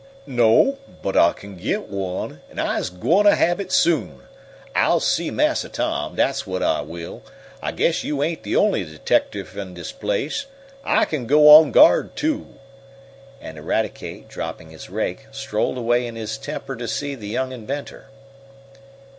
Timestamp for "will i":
6.81-7.71